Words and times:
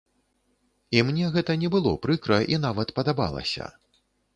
І 0.97 1.03
мне 1.11 1.29
гэта 1.37 1.57
не 1.67 1.71
было 1.77 1.95
прыкра 2.09 2.43
і 2.55 2.63
нават 2.67 2.87
падабалася. 3.01 3.75